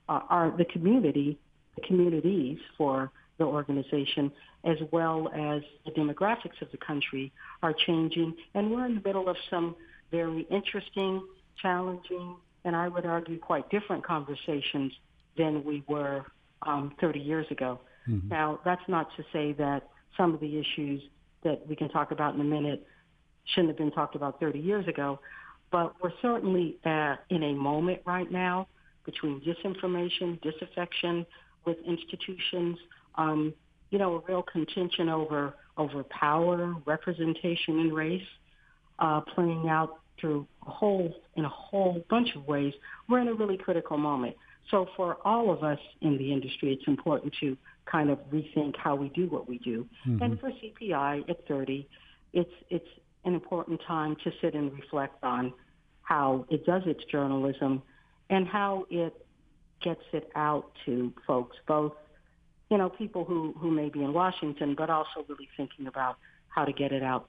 are 0.08 0.54
the 0.56 0.64
community, 0.66 1.38
the 1.76 1.82
communities 1.86 2.58
for 2.76 3.10
the 3.38 3.44
organization, 3.44 4.30
as 4.64 4.76
well 4.90 5.28
as 5.28 5.62
the 5.84 5.92
demographics 5.92 6.60
of 6.60 6.70
the 6.72 6.76
country 6.78 7.32
are 7.62 7.72
changing. 7.72 8.34
And 8.54 8.70
we're 8.70 8.86
in 8.86 8.96
the 8.96 9.02
middle 9.04 9.28
of 9.28 9.36
some 9.48 9.76
very 10.10 10.46
interesting, 10.50 11.22
challenging, 11.60 12.36
and 12.64 12.74
I 12.74 12.88
would 12.88 13.06
argue 13.06 13.38
quite 13.38 13.70
different 13.70 14.04
conversations 14.04 14.92
than 15.36 15.64
we 15.64 15.84
were 15.86 16.24
um, 16.62 16.94
30 17.00 17.20
years 17.20 17.46
ago. 17.50 17.80
Mm-hmm. 18.08 18.28
Now, 18.28 18.60
that's 18.64 18.82
not 18.88 19.08
to 19.16 19.24
say 19.32 19.52
that 19.52 19.88
some 20.16 20.34
of 20.34 20.40
the 20.40 20.58
issues 20.58 21.02
that 21.44 21.66
we 21.68 21.76
can 21.76 21.88
talk 21.88 22.10
about 22.10 22.34
in 22.34 22.40
a 22.40 22.44
minute 22.44 22.86
shouldn't 23.44 23.68
have 23.68 23.78
been 23.78 23.92
talked 23.92 24.16
about 24.16 24.40
30 24.40 24.58
years 24.58 24.86
ago, 24.88 25.20
but 25.70 25.94
we're 26.02 26.12
certainly 26.20 26.78
at, 26.84 27.16
in 27.30 27.42
a 27.42 27.52
moment 27.52 28.00
right 28.04 28.30
now 28.30 28.66
between 29.04 29.40
disinformation, 29.40 30.40
disaffection 30.42 31.24
with 31.64 31.76
institutions, 31.86 32.78
um, 33.18 33.52
you 33.90 33.98
know, 33.98 34.16
a 34.16 34.20
real 34.26 34.42
contention 34.42 35.08
over 35.08 35.54
over 35.76 36.02
power, 36.04 36.74
representation, 36.86 37.78
and 37.78 37.92
race, 37.92 38.26
uh, 38.98 39.20
playing 39.20 39.68
out 39.68 40.00
through 40.20 40.46
a 40.66 40.70
whole 40.70 41.14
in 41.36 41.44
a 41.44 41.48
whole 41.48 42.04
bunch 42.08 42.34
of 42.34 42.46
ways. 42.46 42.72
We're 43.08 43.20
in 43.20 43.28
a 43.28 43.34
really 43.34 43.58
critical 43.58 43.98
moment. 43.98 44.36
So 44.70 44.86
for 44.96 45.16
all 45.24 45.50
of 45.50 45.62
us 45.62 45.78
in 46.00 46.18
the 46.18 46.32
industry, 46.32 46.72
it's 46.72 46.86
important 46.86 47.34
to 47.40 47.56
kind 47.86 48.10
of 48.10 48.18
rethink 48.30 48.76
how 48.76 48.96
we 48.96 49.08
do 49.10 49.26
what 49.26 49.48
we 49.48 49.58
do. 49.58 49.86
Mm-hmm. 50.06 50.22
And 50.22 50.40
for 50.40 50.50
CPI 50.50 51.28
at 51.28 51.46
30, 51.46 51.88
it's 52.32 52.50
it's 52.70 52.88
an 53.24 53.34
important 53.34 53.80
time 53.86 54.16
to 54.24 54.32
sit 54.40 54.54
and 54.54 54.72
reflect 54.72 55.22
on 55.22 55.52
how 56.02 56.46
it 56.50 56.64
does 56.66 56.82
its 56.86 57.04
journalism 57.10 57.82
and 58.30 58.46
how 58.46 58.86
it 58.90 59.14
gets 59.82 60.02
it 60.12 60.30
out 60.34 60.70
to 60.84 61.12
folks, 61.26 61.56
both 61.66 61.92
you 62.70 62.76
know, 62.76 62.88
people 62.88 63.24
who, 63.24 63.54
who 63.58 63.70
may 63.70 63.88
be 63.88 64.02
in 64.02 64.12
Washington, 64.12 64.74
but 64.76 64.90
also 64.90 65.24
really 65.28 65.48
thinking 65.56 65.86
about 65.86 66.16
how 66.48 66.64
to 66.64 66.72
get 66.72 66.92
it 66.92 67.02
out 67.02 67.28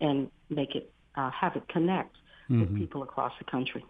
and 0.00 0.30
make 0.50 0.74
it, 0.74 0.92
uh, 1.16 1.30
have 1.30 1.56
it 1.56 1.68
connect 1.68 2.16
mm-hmm. 2.48 2.60
with 2.60 2.76
people 2.76 3.02
across 3.02 3.32
the 3.38 3.44
country. 3.44 3.84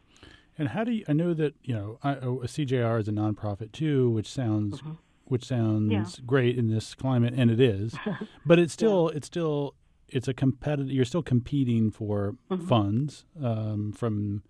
And 0.57 0.69
how 0.69 0.85
do 0.85 0.93
you, 0.93 1.05
I 1.07 1.13
know 1.13 1.35
that, 1.35 1.55
you 1.63 1.75
know, 1.75 1.99
I, 2.03 2.17
oh, 2.17 2.43
CJR 2.45 3.01
is 3.01 3.09
a 3.09 3.13
nonprofit 3.13 3.73
too, 3.73 4.11
which 4.11 4.29
sounds, 4.29 4.81
mm-hmm. 4.81 4.93
which 5.25 5.45
sounds 5.45 5.93
yeah. 5.93 6.05
great 6.27 6.59
in 6.59 6.69
this 6.69 6.95
climate, 6.95 7.35
and 7.37 7.51
it 7.51 7.61
is, 7.61 7.95
but 8.47 8.59
it's 8.59 8.73
still, 8.73 9.11
yeah. 9.11 9.19
it's 9.19 9.27
still, 9.27 9.75
it's 10.09 10.27
a 10.27 10.35
competitive, 10.35 10.91
you're 10.91 11.05
still 11.05 11.23
competing 11.23 11.91
for 11.91 12.35
mm-hmm. 12.51 12.67
funds 12.67 13.25
um, 13.43 13.93
from, 13.93 14.43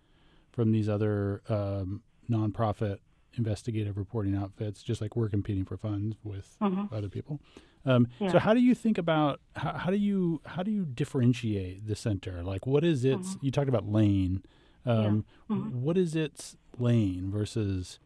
from 0.53 0.71
these 0.71 0.89
other 0.89 1.43
um, 1.49 2.03
nonprofit 2.31 2.99
investigative 3.37 3.97
reporting 3.97 4.35
outfits, 4.35 4.83
just 4.83 5.01
like 5.01 5.17
we're 5.17 5.29
competing 5.29 5.65
for 5.65 5.77
funds 5.77 6.17
with 6.23 6.57
mm-hmm. 6.61 6.93
other 6.95 7.09
people. 7.09 7.41
Um, 7.85 8.09
yeah. 8.19 8.33
So 8.33 8.39
how 8.39 8.55
do 8.55 8.61
you 8.61 8.75
think 8.75 8.99
about 8.99 9.41
how, 9.57 9.73
how, 9.73 9.91
do 9.91 9.97
you 9.97 10.41
how 10.45 10.63
do 10.63 10.71
you 10.71 10.85
differentiate 10.85 11.87
the 11.87 11.95
center? 11.95 12.43
Like, 12.43 12.67
what 12.67 12.85
is 12.85 13.05
its? 13.05 13.31
Mm-hmm. 13.31 13.47
You 13.47 13.51
talked 13.51 13.69
about 13.69 13.89
lane. 13.89 14.43
Um, 14.87 15.25
yeah. 15.49 15.57
mm-hmm. 15.57 15.83
what 15.83 15.99
is 15.99 16.17
its 16.17 16.57
lane 16.79 17.31
versus 17.31 17.99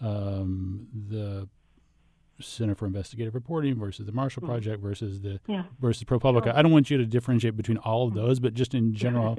um, 0.00 0.88
the 0.92 1.48
Center 2.40 2.74
for 2.74 2.86
Investigative 2.86 3.34
Reporting 3.34 3.78
versus 3.78 4.06
the 4.06 4.12
Marshall 4.12 4.42
mm-hmm. 4.42 4.50
Project 4.50 4.82
versus 4.82 5.20
the 5.20 5.40
yeah. 5.46 5.64
versus 5.80 6.04
ProPublica. 6.04 6.44
Sure. 6.44 6.56
I 6.56 6.62
don't 6.62 6.72
want 6.72 6.90
you 6.90 6.98
to 6.98 7.06
differentiate 7.06 7.56
between 7.56 7.78
all 7.78 8.06
of 8.06 8.14
mm-hmm. 8.14 8.26
those, 8.26 8.40
but 8.40 8.54
just 8.54 8.74
in 8.74 8.94
general, 8.94 9.38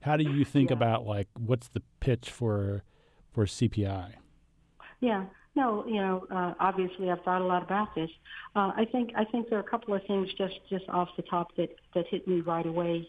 how 0.00 0.16
do 0.16 0.24
you 0.24 0.44
think 0.44 0.70
about 0.70 1.06
like 1.06 1.28
what's 1.38 1.68
the 1.68 1.82
pitch 2.00 2.30
for 2.30 2.82
for 3.30 3.46
CPI? 3.46 4.14
Yeah. 5.00 5.24
No, 5.56 5.84
you 5.86 5.96
know, 5.96 6.26
uh, 6.30 6.54
obviously 6.60 7.10
I've 7.10 7.22
thought 7.22 7.42
a 7.42 7.44
lot 7.44 7.62
about 7.62 7.94
this. 7.94 8.10
Uh, 8.54 8.70
I 8.76 8.86
think 8.90 9.10
I 9.16 9.24
think 9.24 9.48
there 9.48 9.58
are 9.58 9.62
a 9.62 9.68
couple 9.68 9.94
of 9.94 10.02
things 10.06 10.28
just 10.38 10.54
just 10.68 10.88
off 10.88 11.08
the 11.16 11.22
top 11.22 11.56
that 11.56 11.70
that 11.94 12.06
hit 12.08 12.28
me 12.28 12.40
right 12.40 12.66
away. 12.66 13.08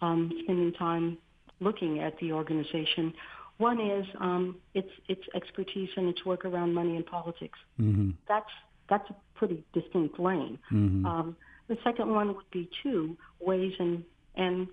Um, 0.00 0.32
spending 0.42 0.72
time 0.72 1.18
looking 1.60 2.00
at 2.00 2.18
the 2.18 2.32
organization. 2.32 3.14
One 3.58 3.80
is 3.80 4.06
um, 4.18 4.56
its 4.74 4.88
its 5.08 5.22
expertise 5.34 5.90
and 5.96 6.08
its 6.08 6.24
work 6.24 6.44
around 6.44 6.74
money 6.74 6.96
and 6.96 7.06
politics. 7.06 7.58
Mm-hmm. 7.78 8.10
That's 8.26 8.50
that's 8.88 9.08
a 9.10 9.14
pretty 9.34 9.62
distinct 9.72 10.18
lane. 10.18 10.58
Mm-hmm. 10.72 11.06
Um, 11.06 11.36
the 11.68 11.76
second 11.84 12.10
one 12.10 12.28
would 12.28 12.50
be 12.50 12.68
two 12.82 13.16
ways 13.40 13.72
and 13.78 14.02
and 14.34 14.66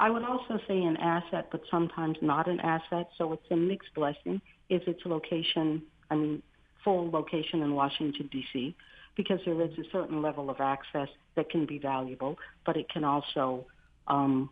I 0.00 0.08
would 0.08 0.24
also 0.24 0.58
say 0.66 0.82
an 0.82 0.96
asset, 0.96 1.48
but 1.52 1.60
sometimes 1.70 2.16
not 2.22 2.48
an 2.48 2.58
asset. 2.60 3.10
So 3.18 3.34
it's 3.34 3.50
a 3.50 3.56
mixed 3.56 3.94
blessing. 3.94 4.40
Is 4.70 4.80
its 4.86 5.02
location, 5.04 5.82
I 6.10 6.14
mean, 6.14 6.42
full 6.82 7.10
location 7.10 7.62
in 7.62 7.74
Washington, 7.74 8.28
D.C., 8.32 8.74
because 9.16 9.40
there 9.44 9.60
is 9.60 9.72
a 9.78 9.84
certain 9.92 10.22
level 10.22 10.48
of 10.48 10.60
access 10.60 11.08
that 11.36 11.50
can 11.50 11.66
be 11.66 11.78
valuable, 11.78 12.38
but 12.64 12.76
it 12.76 12.88
can 12.88 13.04
also 13.04 13.66
um, 14.06 14.48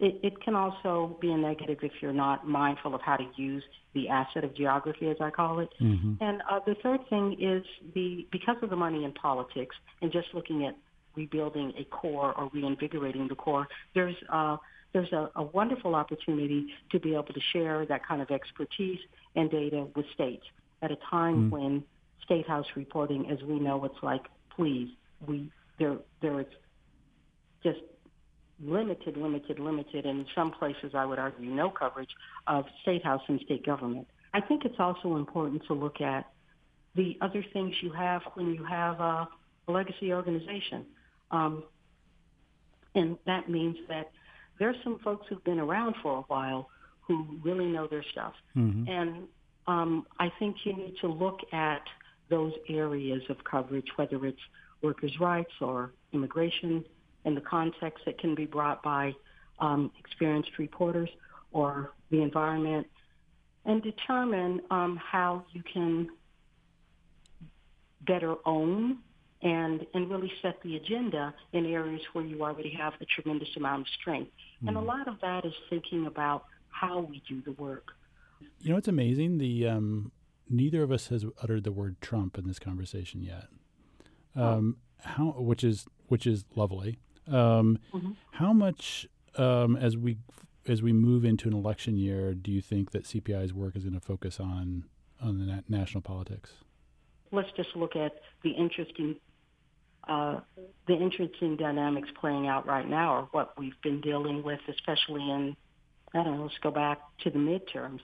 it, 0.00 0.18
it 0.22 0.40
can 0.40 0.54
also 0.54 1.18
be 1.20 1.30
a 1.30 1.36
negative 1.36 1.78
if 1.82 1.92
you're 2.00 2.12
not 2.12 2.46
mindful 2.46 2.94
of 2.94 3.02
how 3.02 3.16
to 3.16 3.26
use 3.36 3.62
the 3.94 4.08
asset 4.08 4.44
of 4.44 4.54
geography, 4.54 5.08
as 5.10 5.16
I 5.20 5.30
call 5.30 5.60
it. 5.60 5.68
Mm-hmm. 5.80 6.14
And 6.22 6.42
uh, 6.50 6.60
the 6.66 6.74
third 6.82 7.00
thing 7.10 7.36
is 7.38 7.64
the 7.94 8.26
because 8.32 8.56
of 8.62 8.70
the 8.70 8.76
money 8.76 9.04
in 9.04 9.12
politics 9.12 9.76
and 10.00 10.10
just 10.10 10.28
looking 10.32 10.64
at 10.64 10.74
rebuilding 11.16 11.72
a 11.78 11.84
core 11.84 12.32
or 12.36 12.50
reinvigorating 12.52 13.28
the 13.28 13.34
core, 13.34 13.66
there's 13.94 14.16
uh, 14.28 14.56
there's 14.92 15.12
a, 15.12 15.30
a 15.36 15.42
wonderful 15.42 15.94
opportunity 15.94 16.66
to 16.90 16.98
be 16.98 17.14
able 17.14 17.24
to 17.24 17.40
share 17.52 17.86
that 17.86 18.06
kind 18.06 18.20
of 18.20 18.30
expertise 18.30 18.98
and 19.36 19.50
data 19.50 19.86
with 19.94 20.06
states 20.14 20.44
at 20.82 20.90
a 20.90 20.96
time 21.10 21.34
mm-hmm. 21.36 21.50
when 21.50 21.84
state 22.24 22.46
house 22.46 22.66
reporting, 22.76 23.30
as 23.30 23.42
we 23.42 23.58
know, 23.58 23.84
it's 23.84 24.02
like, 24.02 24.22
please, 24.54 24.88
we 25.26 25.50
there 25.78 25.96
there 26.22 26.40
is 26.40 26.46
just 27.62 27.80
limited, 28.62 29.16
limited, 29.16 29.58
limited, 29.58 30.06
and 30.06 30.20
in 30.20 30.26
some 30.34 30.50
places 30.52 30.92
I 30.94 31.04
would 31.04 31.18
argue 31.18 31.50
no 31.50 31.70
coverage 31.70 32.10
of 32.46 32.64
state 32.82 33.04
house 33.04 33.22
and 33.28 33.40
state 33.40 33.64
government. 33.64 34.06
I 34.32 34.40
think 34.40 34.64
it's 34.64 34.78
also 34.78 35.16
important 35.16 35.62
to 35.66 35.74
look 35.74 36.00
at 36.00 36.26
the 36.94 37.16
other 37.20 37.44
things 37.52 37.74
you 37.82 37.92
have 37.92 38.22
when 38.34 38.54
you 38.54 38.64
have 38.64 39.00
a 39.00 39.28
legacy 39.68 40.12
organization. 40.12 40.86
Um, 41.30 41.64
and 42.94 43.16
that 43.26 43.48
means 43.48 43.76
that 43.88 44.10
there's 44.58 44.76
some 44.82 44.98
folks 45.00 45.26
who've 45.28 45.44
been 45.44 45.60
around 45.60 45.94
for 46.02 46.18
a 46.18 46.22
while 46.22 46.68
who 47.00 47.38
really 47.42 47.66
know 47.66 47.86
their 47.86 48.04
stuff. 48.12 48.34
Mm-hmm. 48.56 48.88
And 48.88 49.28
um, 49.66 50.06
I 50.18 50.30
think 50.38 50.56
you 50.64 50.76
need 50.76 50.94
to 51.00 51.08
look 51.08 51.40
at 51.52 51.82
those 52.28 52.52
areas 52.68 53.22
of 53.28 53.42
coverage, 53.44 53.86
whether 53.96 54.24
it's 54.26 54.40
workers' 54.82 55.18
rights 55.20 55.52
or 55.60 55.92
immigration, 56.12 56.84
in 57.24 57.34
the 57.34 57.40
context 57.40 58.04
that 58.06 58.18
can 58.18 58.34
be 58.34 58.46
brought 58.46 58.82
by 58.82 59.12
um, 59.58 59.90
experienced 59.98 60.50
reporters 60.58 61.10
or 61.52 61.92
the 62.10 62.22
environment, 62.22 62.86
and 63.66 63.82
determine 63.82 64.60
um, 64.70 64.96
how 64.96 65.44
you 65.52 65.62
can 65.70 66.08
better 68.06 68.36
own 68.46 68.98
and 69.42 69.86
and 69.94 70.10
really 70.10 70.32
set 70.42 70.60
the 70.62 70.76
agenda 70.76 71.34
in 71.52 71.66
areas 71.66 72.02
where 72.12 72.24
you 72.24 72.42
already 72.42 72.70
have 72.70 72.92
a 73.00 73.06
tremendous 73.06 73.48
amount 73.56 73.82
of 73.82 73.88
strength. 74.00 74.30
Mm-hmm. 74.30 74.68
And 74.68 74.76
a 74.76 74.80
mm-hmm. 74.80 74.88
lot 74.88 75.08
of 75.08 75.20
that 75.22 75.44
is 75.44 75.54
thinking 75.68 76.06
about 76.06 76.44
how 76.68 77.00
we 77.00 77.22
do 77.28 77.42
the 77.42 77.52
work. 77.52 77.88
You 78.60 78.72
know, 78.72 78.76
it's 78.76 78.88
amazing. 78.88 79.38
The 79.38 79.66
um, 79.66 80.12
neither 80.48 80.82
of 80.82 80.90
us 80.90 81.08
has 81.08 81.24
uttered 81.42 81.64
the 81.64 81.72
word 81.72 82.00
Trump 82.00 82.36
in 82.36 82.46
this 82.46 82.58
conversation 82.58 83.22
yet. 83.22 83.46
Oh. 84.36 84.44
Um, 84.44 84.76
oh. 84.76 84.86
How, 85.02 85.24
which 85.38 85.64
is 85.64 85.86
which 86.08 86.26
is 86.26 86.44
lovely. 86.54 86.98
Um, 87.26 87.78
mm-hmm. 87.94 88.10
How 88.32 88.52
much, 88.52 89.06
um, 89.36 89.76
as 89.76 89.96
we 89.96 90.18
as 90.66 90.82
we 90.82 90.92
move 90.92 91.24
into 91.24 91.48
an 91.48 91.54
election 91.54 91.96
year, 91.96 92.34
do 92.34 92.50
you 92.50 92.60
think 92.60 92.90
that 92.90 93.04
CPI's 93.04 93.54
work 93.54 93.76
is 93.76 93.84
going 93.84 93.94
to 93.94 94.00
focus 94.00 94.38
on 94.38 94.84
on 95.22 95.38
the 95.38 95.46
na- 95.46 95.62
national 95.68 96.02
politics? 96.02 96.50
Let's 97.32 97.50
just 97.56 97.70
look 97.76 97.96
at 97.96 98.12
the 98.42 98.50
interesting 98.50 99.16
uh, 100.08 100.40
the 100.86 100.94
interesting 100.94 101.56
dynamics 101.56 102.08
playing 102.20 102.48
out 102.48 102.66
right 102.66 102.88
now, 102.88 103.16
or 103.16 103.28
what 103.32 103.58
we've 103.58 103.80
been 103.82 104.00
dealing 104.00 104.42
with, 104.42 104.60
especially 104.68 105.22
in 105.22 105.56
I 106.12 106.24
don't 106.24 106.38
know. 106.38 106.42
Let's 106.42 106.58
go 106.62 106.70
back 106.70 106.98
to 107.22 107.30
the 107.30 107.38
midterms 107.38 108.00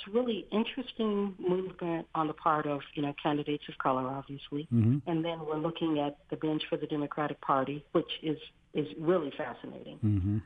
it's 0.00 0.08
a 0.08 0.18
really 0.18 0.46
interesting 0.50 1.34
movement 1.38 2.06
on 2.14 2.26
the 2.26 2.32
part 2.32 2.66
of 2.66 2.80
you 2.94 3.02
know 3.02 3.14
candidates 3.22 3.64
of 3.68 3.76
color, 3.78 4.06
obviously, 4.06 4.66
mm-hmm. 4.72 4.98
and 5.06 5.24
then 5.24 5.44
we're 5.44 5.58
looking 5.58 5.98
at 5.98 6.18
the 6.30 6.36
bench 6.36 6.62
for 6.68 6.76
the 6.76 6.86
Democratic 6.86 7.40
Party, 7.40 7.84
which 7.92 8.10
is 8.22 8.38
is 8.74 8.86
really 8.98 9.32
fascinating. 9.36 9.98
Mm-hmm. 10.04 10.38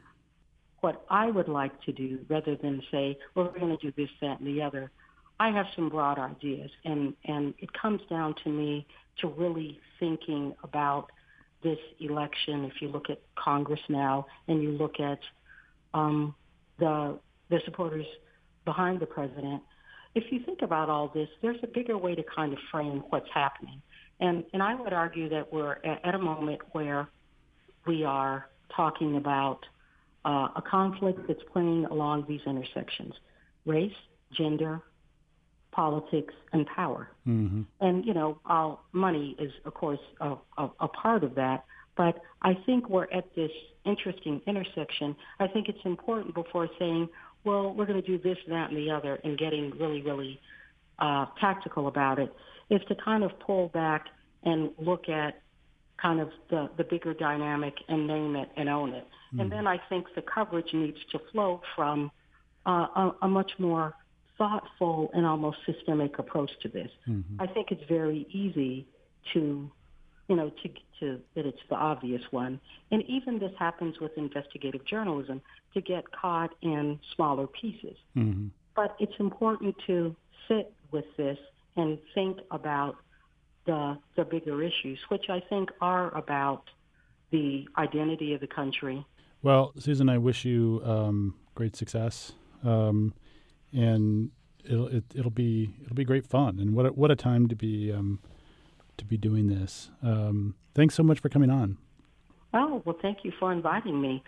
What 0.80 1.04
I 1.08 1.30
would 1.30 1.48
like 1.48 1.80
to 1.82 1.92
do, 1.92 2.18
rather 2.28 2.56
than 2.56 2.82
say, 2.90 3.18
well, 3.34 3.50
we're 3.52 3.58
going 3.58 3.76
to 3.76 3.90
do 3.90 3.92
this, 3.96 4.10
that, 4.20 4.40
and 4.40 4.46
the 4.46 4.60
other, 4.60 4.90
I 5.40 5.50
have 5.50 5.66
some 5.74 5.88
broad 5.88 6.18
ideas, 6.18 6.70
and 6.84 7.14
and 7.24 7.54
it 7.58 7.72
comes 7.72 8.00
down 8.08 8.34
to 8.44 8.50
me 8.50 8.86
to 9.20 9.28
really 9.28 9.80
thinking 9.98 10.54
about 10.62 11.10
this 11.62 11.78
election. 12.00 12.64
If 12.64 12.80
you 12.80 12.88
look 12.88 13.10
at 13.10 13.20
Congress 13.36 13.80
now, 13.88 14.26
and 14.48 14.62
you 14.62 14.70
look 14.70 15.00
at 15.00 15.18
um, 15.92 16.34
the 16.78 17.18
the 17.50 17.60
supporters 17.64 18.06
behind 18.64 19.00
the 19.00 19.06
president. 19.06 19.62
If 20.14 20.30
you 20.30 20.40
think 20.44 20.62
about 20.62 20.88
all 20.88 21.08
this, 21.08 21.28
there's 21.42 21.58
a 21.62 21.66
bigger 21.66 21.98
way 21.98 22.14
to 22.14 22.22
kind 22.22 22.52
of 22.52 22.58
frame 22.70 23.02
what's 23.10 23.28
happening. 23.34 23.82
And, 24.20 24.44
and 24.52 24.62
I 24.62 24.74
would 24.74 24.92
argue 24.92 25.28
that 25.30 25.52
we're 25.52 25.76
at 25.84 26.14
a 26.14 26.18
moment 26.18 26.60
where 26.72 27.08
we 27.86 28.04
are 28.04 28.48
talking 28.74 29.16
about 29.16 29.60
uh, 30.24 30.48
a 30.56 30.62
conflict 30.62 31.20
that's 31.26 31.42
playing 31.52 31.86
along 31.86 32.26
these 32.28 32.40
intersections 32.46 33.14
race, 33.66 33.92
gender, 34.32 34.80
politics, 35.74 36.34
and 36.52 36.66
power. 36.66 37.02
Mm-hmm. 37.26 37.62
And, 37.86 38.04
you 38.08 38.14
know, 38.18 38.38
uh, 38.54 38.76
money 38.92 39.26
is, 39.38 39.52
of 39.64 39.74
course, 39.74 40.04
a, 40.20 40.30
a, 40.56 40.64
a 40.86 40.88
part 40.88 41.22
of 41.24 41.34
that. 41.34 41.64
But 41.96 42.14
I 42.42 42.52
think 42.66 42.88
we're 42.88 43.10
at 43.18 43.26
this 43.34 43.50
interesting 43.84 44.40
intersection. 44.46 45.08
I 45.38 45.46
think 45.52 45.68
it's 45.68 45.84
important 45.84 46.34
before 46.34 46.68
saying, 46.78 47.08
well, 47.44 47.74
we're 47.74 47.86
going 47.86 48.00
to 48.00 48.06
do 48.06 48.18
this, 48.28 48.38
that, 48.48 48.70
and 48.70 48.76
the 48.76 48.90
other, 48.90 49.14
and 49.24 49.36
getting 49.36 49.64
really, 49.80 50.02
really 50.02 50.40
uh, 50.98 51.26
tactical 51.40 51.88
about 51.88 52.18
it, 52.18 52.32
is 52.70 52.80
to 52.88 52.94
kind 52.94 53.22
of 53.22 53.30
pull 53.46 53.68
back 53.68 54.06
and 54.42 54.70
look 54.78 55.08
at 55.08 55.40
kind 56.00 56.20
of 56.20 56.28
the, 56.50 56.70
the 56.76 56.84
bigger 56.84 57.14
dynamic 57.14 57.74
and 57.88 58.06
name 58.06 58.34
it 58.36 58.48
and 58.56 58.68
own 58.68 58.90
it. 58.92 59.06
Mm-hmm. 59.06 59.40
And 59.40 59.52
then 59.52 59.66
I 59.66 59.78
think 59.88 60.06
the 60.14 60.22
coverage 60.22 60.72
needs 60.72 60.98
to 61.12 61.18
flow 61.30 61.60
from 61.76 62.10
uh, 62.66 62.86
a, 63.02 63.14
a 63.22 63.28
much 63.28 63.52
more 63.58 63.94
thoughtful 64.38 65.10
and 65.14 65.24
almost 65.26 65.58
systemic 65.66 66.18
approach 66.18 66.50
to 66.62 66.68
this. 66.68 66.90
Mm-hmm. 67.08 67.40
I 67.40 67.46
think 67.46 67.70
it's 67.70 67.84
very 67.88 68.26
easy 68.30 68.86
to 69.32 69.70
you 70.28 70.36
know, 70.36 70.50
to, 70.62 70.68
to 71.00 71.20
that 71.34 71.46
it's 71.46 71.60
the 71.68 71.74
obvious 71.74 72.22
one. 72.30 72.60
And 72.90 73.02
even 73.08 73.38
this 73.38 73.52
happens 73.58 74.00
with 74.00 74.16
investigative 74.16 74.84
journalism 74.86 75.42
to 75.74 75.80
get 75.80 76.10
caught 76.12 76.50
in 76.62 76.98
smaller 77.14 77.46
pieces. 77.46 77.96
Mm-hmm. 78.16 78.48
But 78.74 78.96
it's 78.98 79.14
important 79.18 79.76
to 79.86 80.16
sit 80.48 80.72
with 80.90 81.04
this 81.16 81.38
and 81.76 81.98
think 82.14 82.38
about 82.50 82.96
the 83.66 83.98
the 84.16 84.24
bigger 84.24 84.62
issues, 84.62 84.98
which 85.08 85.28
I 85.28 85.40
think 85.40 85.70
are 85.80 86.16
about 86.16 86.64
the 87.30 87.66
identity 87.78 88.34
of 88.34 88.40
the 88.40 88.46
country. 88.46 89.04
Well, 89.42 89.72
Susan, 89.78 90.08
I 90.08 90.18
wish 90.18 90.44
you 90.44 90.80
um, 90.84 91.34
great 91.54 91.76
success, 91.76 92.32
um, 92.62 93.14
and 93.74 94.30
it'll 94.64 94.86
it, 94.88 95.04
will 95.14 95.18
it 95.18 95.22
will 95.24 95.30
be 95.30 95.74
it'll 95.82 95.96
be 95.96 96.04
great 96.04 96.26
fun. 96.26 96.58
And 96.58 96.74
what 96.74 96.86
a, 96.86 96.88
what 96.90 97.10
a 97.10 97.16
time 97.16 97.48
to 97.48 97.56
be 97.56 97.92
um, 97.92 98.20
to 98.96 99.04
be 99.04 99.16
doing 99.16 99.48
this. 99.48 99.90
Um, 100.02 100.54
thanks 100.74 100.94
so 100.94 101.02
much 101.02 101.20
for 101.20 101.28
coming 101.28 101.50
on. 101.50 101.78
Oh, 102.52 102.82
well, 102.84 102.96
thank 103.02 103.24
you 103.24 103.32
for 103.38 103.52
inviting 103.52 104.00
me. 104.00 104.22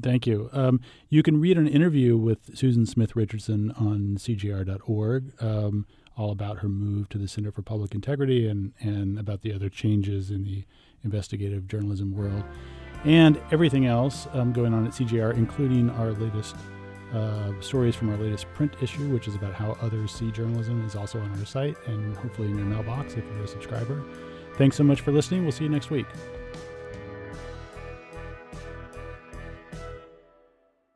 Thank 0.00 0.26
you. 0.26 0.50
Um, 0.52 0.80
you 1.08 1.22
can 1.22 1.40
read 1.40 1.56
an 1.56 1.68
interview 1.68 2.16
with 2.16 2.56
Susan 2.58 2.84
Smith 2.84 3.14
Richardson 3.14 3.70
on 3.72 4.16
CJR.org, 4.18 5.32
um, 5.40 5.86
all 6.16 6.32
about 6.32 6.58
her 6.58 6.68
move 6.68 7.08
to 7.10 7.18
the 7.18 7.28
Center 7.28 7.52
for 7.52 7.62
Public 7.62 7.94
Integrity 7.94 8.46
and, 8.48 8.72
and 8.80 9.18
about 9.18 9.42
the 9.42 9.52
other 9.52 9.68
changes 9.68 10.30
in 10.30 10.42
the 10.42 10.64
investigative 11.04 11.68
journalism 11.68 12.12
world 12.12 12.44
and 13.04 13.40
everything 13.52 13.86
else 13.86 14.26
um, 14.32 14.52
going 14.52 14.74
on 14.74 14.86
at 14.86 14.92
CJR, 14.92 15.36
including 15.36 15.90
our 15.90 16.12
latest 16.12 16.56
uh, 17.14 17.52
stories 17.60 17.94
from 17.94 18.10
our 18.10 18.16
latest 18.16 18.52
print 18.54 18.74
issue, 18.80 19.08
which 19.08 19.28
is 19.28 19.34
about 19.34 19.54
how 19.54 19.76
others 19.80 20.12
see 20.12 20.30
journalism, 20.30 20.84
is 20.84 20.96
also 20.96 21.20
on 21.20 21.30
our 21.38 21.46
site 21.46 21.76
and 21.86 22.16
hopefully 22.16 22.48
in 22.48 22.58
your 22.58 22.66
mailbox 22.66 23.14
if 23.14 23.24
you're 23.24 23.44
a 23.44 23.48
subscriber. 23.48 24.02
Thanks 24.56 24.76
so 24.76 24.84
much 24.84 25.00
for 25.00 25.12
listening. 25.12 25.42
We'll 25.42 25.52
see 25.52 25.64
you 25.64 25.70
next 25.70 25.90
week. 25.90 26.06